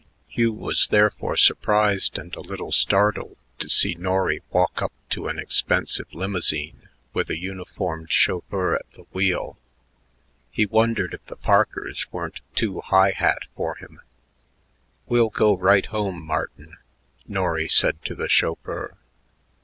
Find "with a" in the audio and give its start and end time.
7.13-7.37